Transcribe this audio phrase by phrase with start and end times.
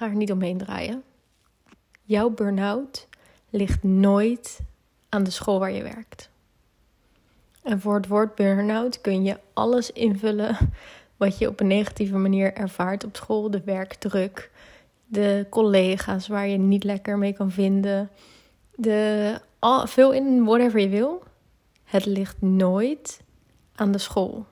[0.00, 1.02] ga er niet omheen draaien.
[2.02, 3.08] Jouw burn-out
[3.50, 4.60] ligt nooit
[5.08, 6.30] aan de school waar je werkt.
[7.62, 10.56] En voor het woord burn-out kun je alles invullen
[11.16, 13.50] wat je op een negatieve manier ervaart op school.
[13.50, 14.50] De werkdruk,
[15.06, 18.10] de collega's waar je niet lekker mee kan vinden.
[18.74, 21.22] De, al, veel in whatever je wil.
[21.84, 23.20] Het ligt nooit
[23.74, 24.46] aan de school.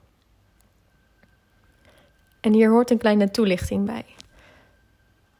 [2.40, 4.04] En hier hoort een kleine toelichting bij.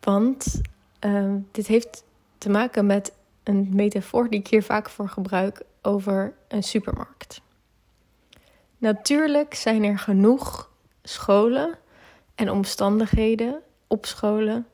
[0.09, 0.61] Want
[1.04, 2.04] uh, dit heeft
[2.39, 3.12] te maken met
[3.43, 7.40] een metafoor die ik hier vaak voor gebruik over een supermarkt.
[8.79, 10.71] Natuurlijk zijn er genoeg
[11.03, 11.79] scholen
[12.34, 14.67] en omstandigheden op scholen,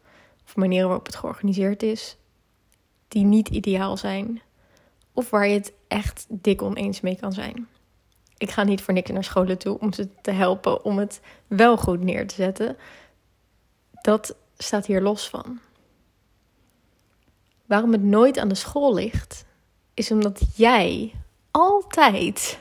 [0.46, 2.16] of manieren waarop het georganiseerd is,
[3.08, 4.42] die niet ideaal zijn.
[5.12, 7.68] Of waar je het echt dik oneens mee kan zijn.
[8.38, 11.76] Ik ga niet voor niks naar scholen toe om ze te helpen om het wel
[11.76, 12.76] goed neer te zetten.
[13.90, 15.58] Dat staat hier los van.
[17.66, 19.44] Waarom het nooit aan de school ligt,
[19.94, 21.12] is omdat jij
[21.50, 22.58] altijd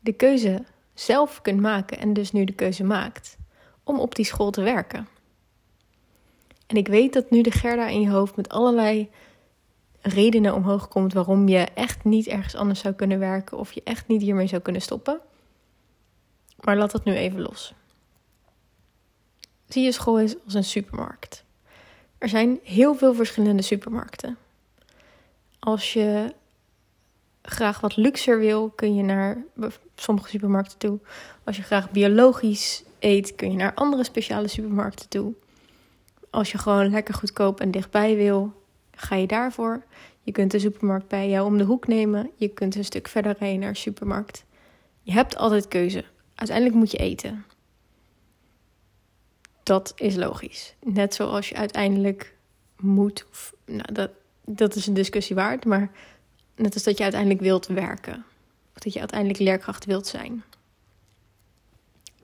[0.00, 3.36] de keuze zelf kunt maken en dus nu de keuze maakt
[3.84, 5.08] om op die school te werken.
[6.66, 9.10] En ik weet dat nu de Gerda in je hoofd met allerlei
[10.00, 14.08] redenen omhoog komt waarom je echt niet ergens anders zou kunnen werken of je echt
[14.08, 15.20] niet hiermee zou kunnen stoppen.
[16.60, 17.74] Maar laat dat nu even los.
[19.68, 21.44] Zie je school is als een supermarkt.
[22.18, 24.36] Er zijn heel veel verschillende supermarkten.
[25.58, 26.34] Als je
[27.42, 29.44] graag wat luxer wil, kun je naar
[29.94, 30.98] sommige supermarkten toe.
[31.44, 35.34] Als je graag biologisch eet, kun je naar andere speciale supermarkten toe.
[36.30, 38.52] Als je gewoon lekker goedkoop en dichtbij wil,
[38.90, 39.84] ga je daarvoor.
[40.22, 42.30] Je kunt de supermarkt bij jou om de hoek nemen.
[42.34, 44.44] Je kunt een stuk verder rijden naar de supermarkt.
[45.02, 46.04] Je hebt altijd keuze.
[46.34, 47.44] Uiteindelijk moet je eten.
[49.66, 50.74] Dat is logisch.
[50.84, 52.34] Net zoals je uiteindelijk
[52.76, 53.26] moet.
[53.64, 54.10] nou, dat,
[54.44, 55.64] dat is een discussie waard.
[55.64, 55.90] Maar
[56.56, 58.24] net als dat je uiteindelijk wilt werken.
[58.74, 60.44] Of dat je uiteindelijk leerkracht wilt zijn.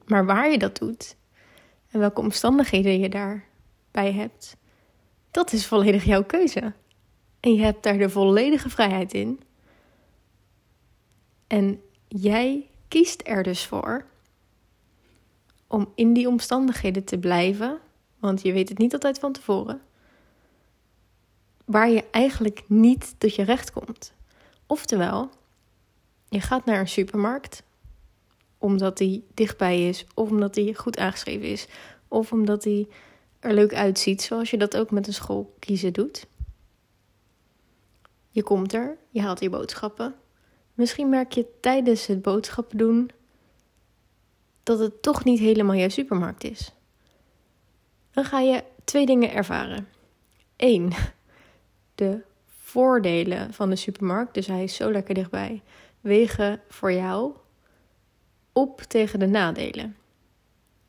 [0.05, 1.17] Maar waar je dat doet
[1.91, 4.57] en welke omstandigheden je daarbij hebt,
[5.31, 6.73] dat is volledig jouw keuze.
[7.41, 9.41] En je hebt daar de volledige vrijheid in.
[11.47, 14.05] En jij kiest er dus voor
[15.73, 17.79] om in die omstandigheden te blijven,
[18.19, 19.81] want je weet het niet altijd van tevoren,
[21.65, 24.13] waar je eigenlijk niet tot je recht komt.
[24.67, 25.31] Oftewel,
[26.29, 27.63] je gaat naar een supermarkt
[28.59, 31.67] omdat die dichtbij is, of omdat die goed aangeschreven is,
[32.09, 32.89] of omdat die
[33.41, 36.27] er leuk uitziet, zoals je dat ook met een school kiezen doet.
[38.31, 40.15] Je komt er, je haalt je boodschappen.
[40.75, 43.11] Misschien merk je tijdens het boodschappen doen
[44.63, 46.73] dat het toch niet helemaal jouw supermarkt is.
[48.11, 49.89] Dan ga je twee dingen ervaren.
[50.57, 50.93] Eén,
[51.95, 55.63] de voordelen van de supermarkt, dus hij is zo lekker dichtbij,
[56.01, 57.37] wegen voor jou
[58.53, 59.97] op tegen de nadelen.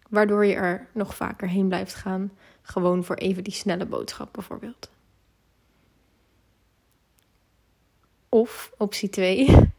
[0.10, 4.92] Waardoor je er nog vaker heen blijft gaan, gewoon voor even die snelle boodschap bijvoorbeeld.
[8.30, 9.72] Of optie 2,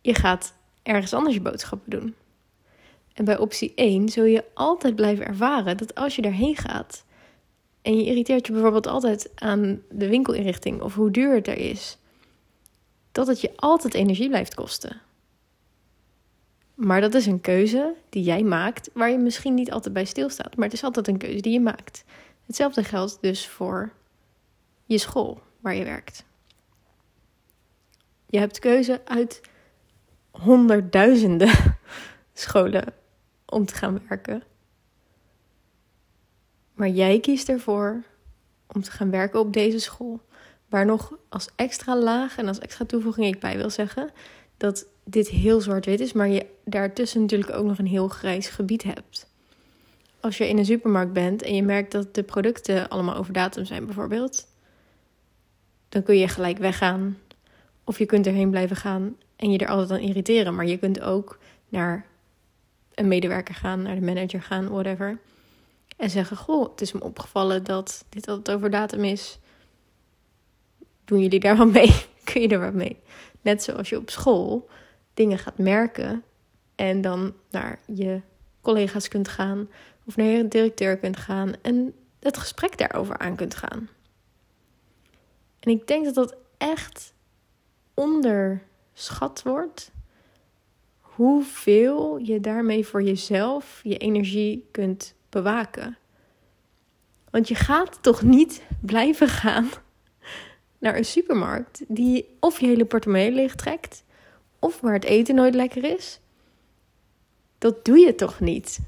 [0.00, 0.54] je gaat
[0.88, 2.14] ergens anders je boodschappen doen.
[3.12, 7.04] En bij optie 1 zul je altijd blijven ervaren dat als je daarheen gaat
[7.82, 11.98] en je irriteert je bijvoorbeeld altijd aan de winkelinrichting of hoe duur het er is,
[13.12, 15.00] dat het je altijd energie blijft kosten.
[16.74, 20.56] Maar dat is een keuze die jij maakt, waar je misschien niet altijd bij stilstaat.
[20.56, 22.04] Maar het is altijd een keuze die je maakt.
[22.46, 23.92] Hetzelfde geldt dus voor
[24.84, 26.24] je school waar je werkt.
[28.26, 29.40] Je hebt keuze uit
[30.40, 31.50] honderdduizenden
[32.34, 32.84] scholen
[33.46, 34.42] om te gaan werken.
[36.74, 38.02] Maar jij kiest ervoor
[38.66, 40.20] om te gaan werken op deze school.
[40.68, 44.10] Waar nog als extra laag en als extra toevoeging ik bij wil zeggen
[44.56, 48.82] dat dit heel zwart-wit is, maar je daartussen natuurlijk ook nog een heel grijs gebied
[48.82, 49.30] hebt.
[50.20, 53.64] Als je in een supermarkt bent en je merkt dat de producten allemaal over datum
[53.64, 54.46] zijn, bijvoorbeeld,
[55.88, 57.18] dan kun je gelijk weggaan.
[57.84, 60.54] Of je kunt erheen blijven gaan en je er altijd aan irriteren.
[60.54, 61.38] Maar je kunt ook
[61.68, 62.06] naar
[62.94, 65.18] een medewerker gaan, naar de manager gaan, whatever.
[65.96, 69.38] En zeggen: Goh, het is me opgevallen dat dit altijd over datum is.
[71.04, 72.06] Doen jullie daar wat mee?
[72.24, 72.96] Kun je er wat mee?
[73.40, 74.68] Net zoals je op school
[75.14, 76.22] dingen gaat merken
[76.74, 78.20] en dan naar je
[78.60, 79.68] collega's kunt gaan
[80.04, 83.88] of naar je directeur kunt gaan en het gesprek daarover aan kunt gaan.
[85.60, 87.12] En ik denk dat dat echt
[88.98, 89.90] onderschat wordt
[91.00, 95.98] hoeveel je daarmee voor jezelf je energie kunt bewaken.
[97.30, 99.68] Want je gaat toch niet blijven gaan
[100.78, 104.04] naar een supermarkt die of je hele portemonnee leeg trekt,
[104.58, 106.20] of waar het eten nooit lekker is.
[107.58, 108.78] Dat doe je toch niet?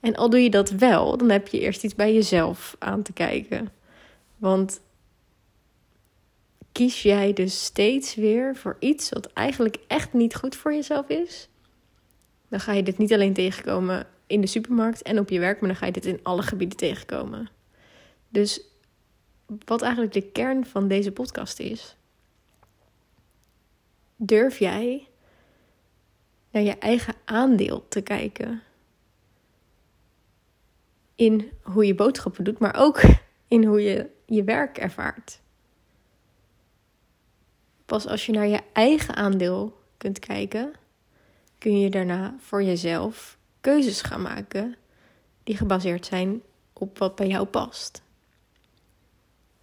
[0.00, 3.12] En al doe je dat wel, dan heb je eerst iets bij jezelf aan te
[3.12, 3.72] kijken.
[4.36, 4.80] Want
[6.72, 11.48] kies jij dus steeds weer voor iets wat eigenlijk echt niet goed voor jezelf is,
[12.48, 15.68] dan ga je dit niet alleen tegenkomen in de supermarkt en op je werk, maar
[15.68, 17.48] dan ga je dit in alle gebieden tegenkomen.
[18.28, 18.60] Dus
[19.64, 21.96] wat eigenlijk de kern van deze podcast is,
[24.16, 25.08] durf jij
[26.50, 28.62] naar je eigen aandeel te kijken
[31.14, 33.00] in hoe je boodschappen doet, maar ook
[33.48, 35.40] in hoe je je werk ervaart.
[37.92, 40.72] Pas als je naar je eigen aandeel kunt kijken,
[41.58, 44.76] kun je daarna voor jezelf keuzes gaan maken
[45.44, 46.42] die gebaseerd zijn
[46.72, 48.02] op wat bij jou past.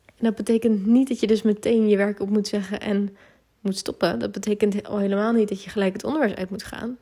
[0.05, 3.17] En dat betekent niet dat je dus meteen je werk op moet zeggen en
[3.59, 4.19] moet stoppen.
[4.19, 6.97] Dat betekent al helemaal niet dat je gelijk het onderwijs uit moet gaan.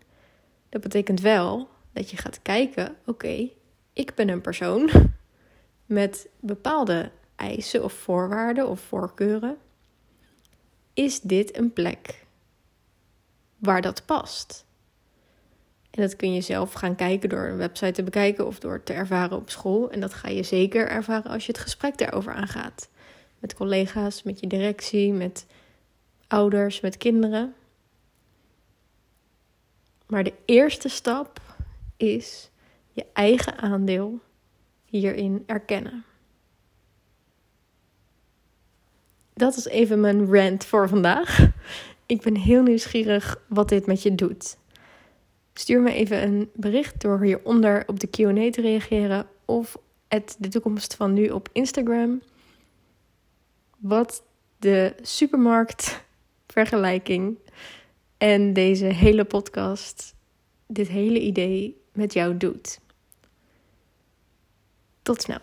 [0.69, 3.49] Dat betekent wel dat je gaat kijken: oké,
[3.93, 4.89] ik ben een persoon
[5.85, 9.57] met bepaalde eisen of voorwaarden of voorkeuren.
[10.97, 12.25] Is dit een plek
[13.57, 14.65] waar dat past?
[15.89, 18.93] En dat kun je zelf gaan kijken door een website te bekijken of door te
[18.93, 19.91] ervaren op school.
[19.91, 22.89] En dat ga je zeker ervaren als je het gesprek daarover aangaat.
[23.39, 25.45] Met collega's, met je directie, met
[26.27, 27.55] ouders, met kinderen.
[30.07, 31.41] Maar de eerste stap
[31.97, 32.49] is
[32.91, 34.19] je eigen aandeel
[34.85, 36.05] hierin erkennen.
[39.37, 41.47] Dat is even mijn rant voor vandaag.
[42.05, 44.57] Ik ben heel nieuwsgierig wat dit met je doet.
[45.53, 50.47] Stuur me even een bericht door hieronder op de QA te reageren of het de
[50.47, 52.21] toekomst van nu op Instagram.
[53.77, 54.23] Wat
[54.59, 57.37] de supermarktvergelijking
[58.17, 60.15] en deze hele podcast,
[60.67, 62.79] dit hele idee met jou doet.
[65.01, 65.41] Tot snel.